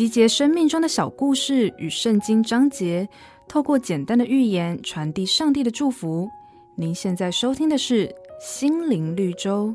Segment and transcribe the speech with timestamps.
[0.00, 3.06] 集结生命中的小故事与圣经章节，
[3.46, 6.26] 透过简单的寓言传递上帝的祝福。
[6.74, 8.08] 您现在收听的是
[8.40, 9.68] 《心灵绿洲》。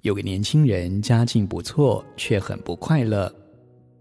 [0.00, 3.32] 有个年轻人家境不错，却很不快乐。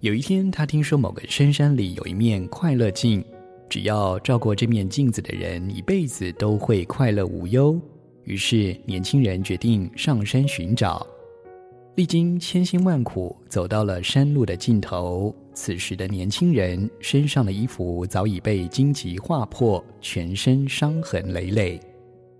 [0.00, 3.22] 有一天，他听说某个深山里有一面快乐镜，
[3.68, 7.78] 只要照过这面镜子的人，一辈子都会快乐无忧。
[8.24, 11.06] 于是，年轻人决定上山寻找。
[11.98, 15.34] 历经千辛万苦，走到了山路的尽头。
[15.52, 21.80] 此时的年轻人身上的衣服早已被荆棘划破，全身伤痕累累。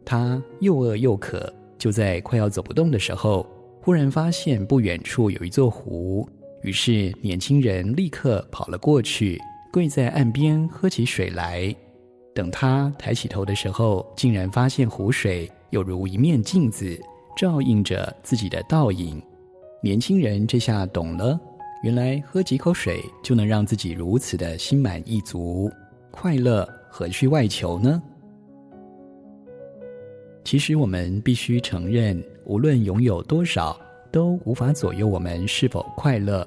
[0.05, 3.45] 他又饿又渴，就在快要走不动的时候，
[3.81, 6.29] 忽然发现不远处有一座湖。
[6.63, 9.41] 于是，年轻人立刻跑了过去，
[9.73, 11.75] 跪在岸边喝起水来。
[12.33, 16.97] 等他抬起头的时候，竟然发现湖水有如一面镜子，
[17.37, 19.21] 照映着自己的倒影。
[19.81, 21.39] 年轻人这下懂了，
[21.83, 25.71] 原来喝几口水就能让自己如此的心满意足，
[26.11, 28.03] 快乐何须外求呢？
[30.45, 33.79] 其实，我们必须承认，无论拥有多少。
[34.11, 36.41] 都无法左右我们是否快乐。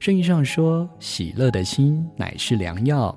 [0.00, 3.16] 圣经上说：“喜乐的心乃是良药。”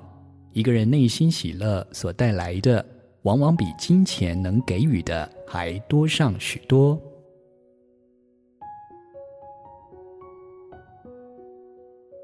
[0.54, 2.86] 一个人内心喜乐所带来的，
[3.22, 6.96] 往往比金钱能给予的还多上许多。